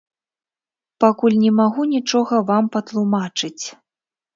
[1.05, 3.65] Пакуль не магу нічога вам патлумачыць.